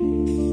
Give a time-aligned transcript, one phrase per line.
[0.00, 0.43] 음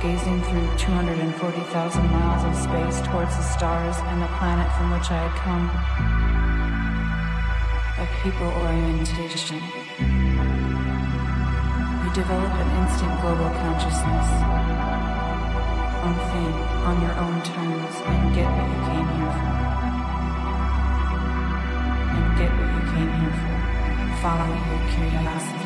[0.00, 5.28] Gazing through 240,000 miles of space towards the stars and the planet from which I
[5.28, 5.68] had come.
[8.00, 9.60] A people orientation.
[12.00, 14.28] You develop an instant global consciousness.
[16.00, 16.54] One thing
[16.88, 19.52] on your own terms and get what you came here for.
[22.16, 23.56] And get what you came here for.
[24.24, 25.59] Follow your curiosity.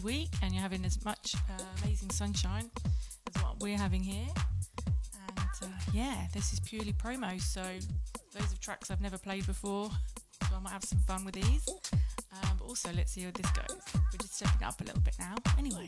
[0.00, 2.70] Good week and you're having as much uh, amazing sunshine
[3.26, 4.28] as what we're having here.
[5.28, 7.62] And uh, yeah, this is purely promo, so
[8.34, 9.90] those are tracks I've never played before,
[10.48, 11.68] so I might have some fun with these.
[12.32, 13.76] Um, but also, let's see how this goes.
[13.94, 15.34] We're just stepping up a little bit now.
[15.58, 15.86] Anyway,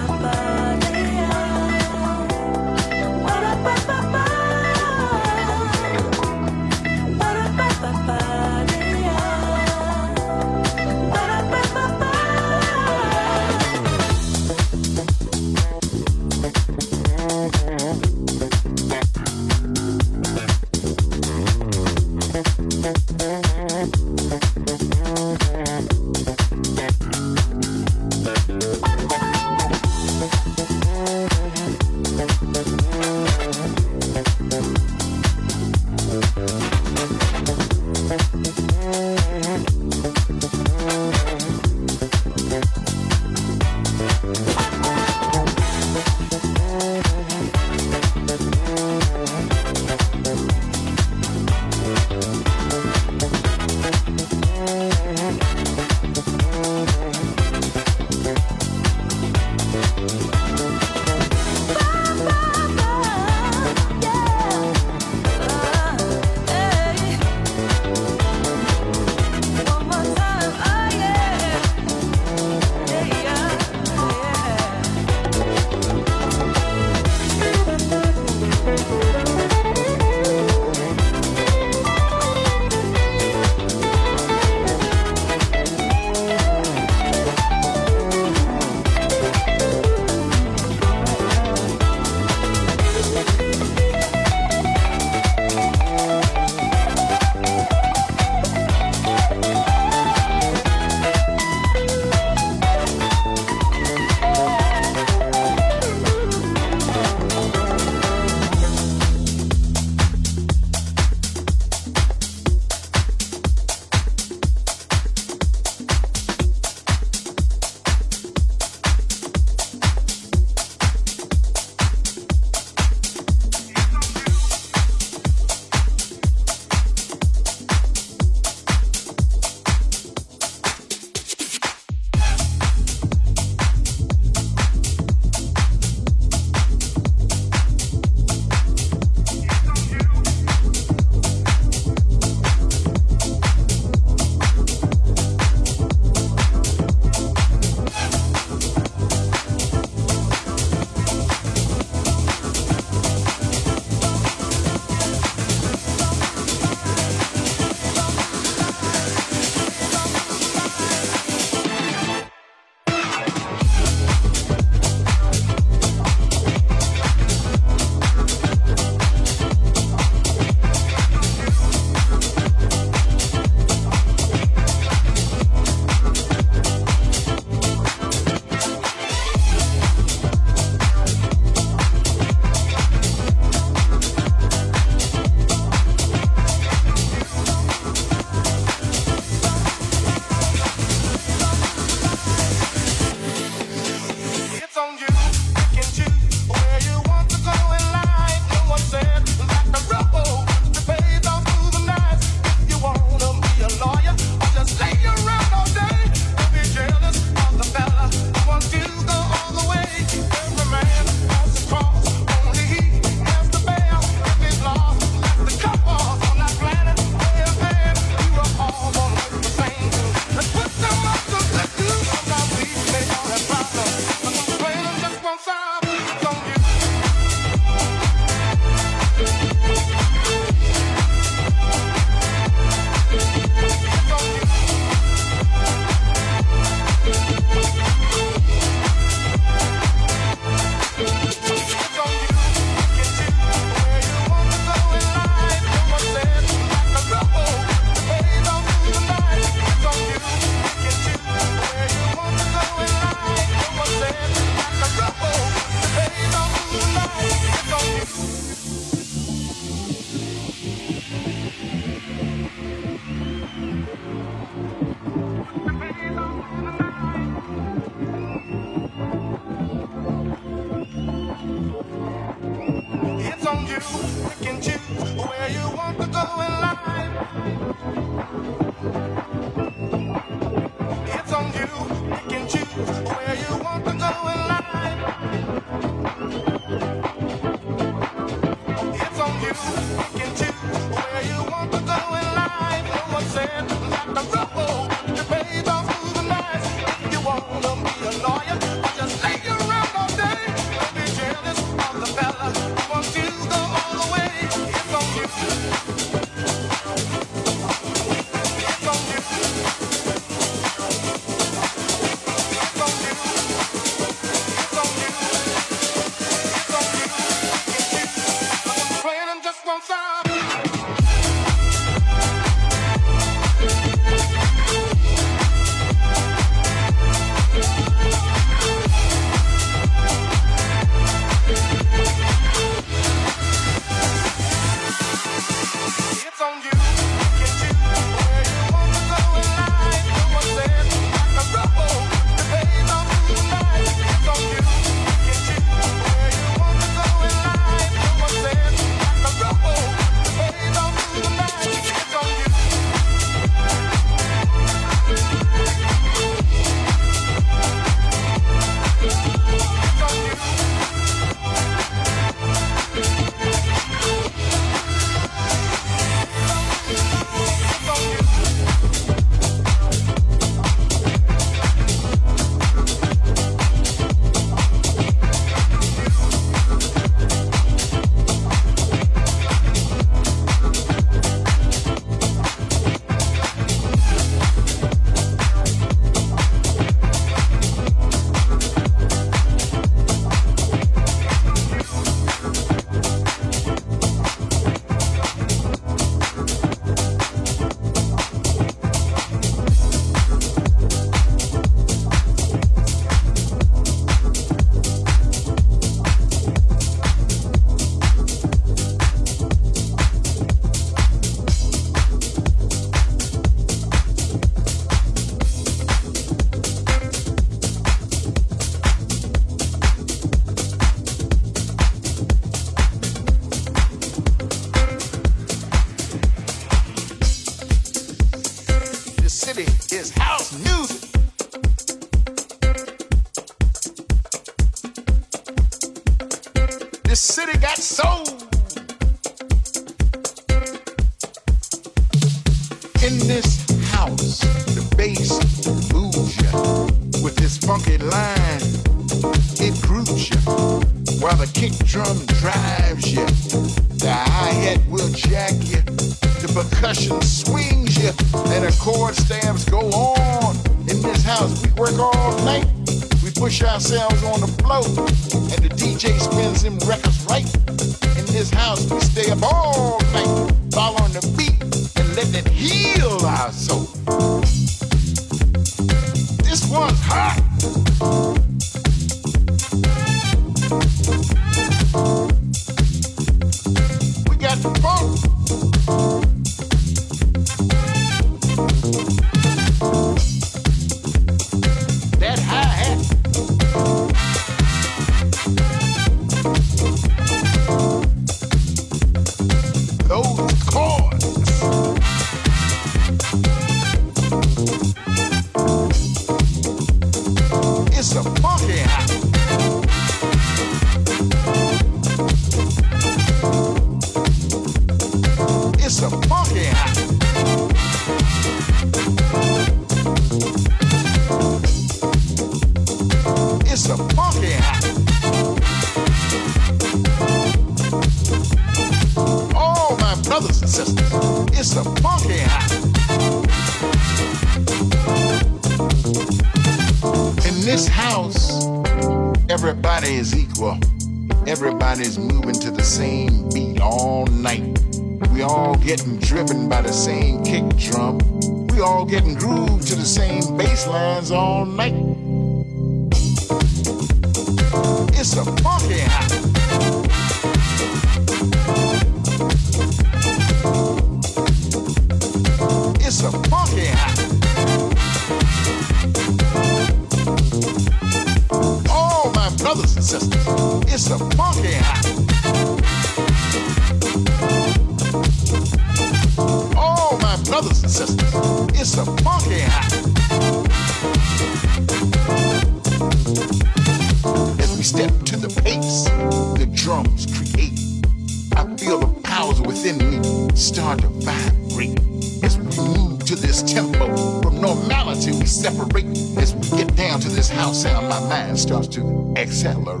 [598.91, 600.00] To accelerate.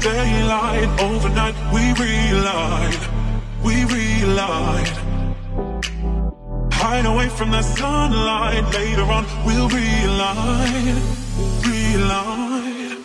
[0.00, 3.02] Daylight, overnight we relied,
[3.64, 4.88] we relied.
[6.72, 11.02] Hide away from the sunlight, later on we'll realize,
[11.66, 12.98] realize.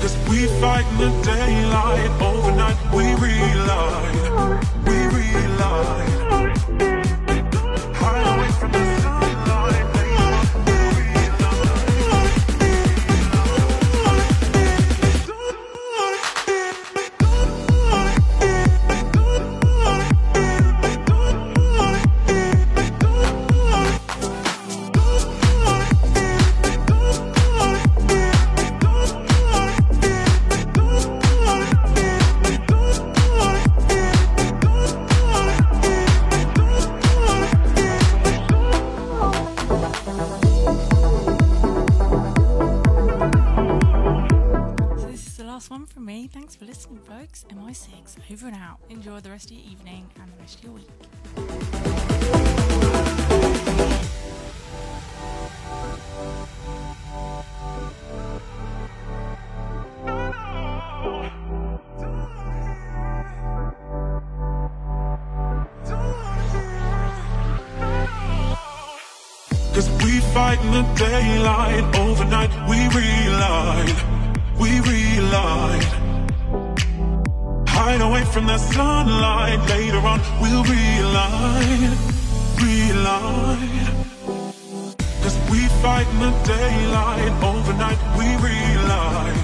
[0.00, 4.69] Cause we fight in the daylight, overnight we relied.
[70.82, 73.98] The daylight, overnight we relied,
[74.58, 75.84] we relied.
[77.68, 81.98] Hide away from the sunlight, later on we'll realize,
[82.62, 83.88] realize.
[85.22, 89.39] Cause we fight in the daylight, overnight we relied,